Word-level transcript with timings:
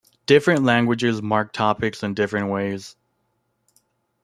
Different 0.25 0.63
languages 0.63 1.21
mark 1.21 1.53
topics 1.53 2.01
in 2.01 2.15
different 2.15 2.49
ways. 2.49 2.95